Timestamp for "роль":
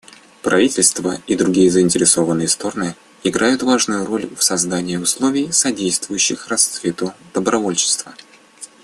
4.03-4.27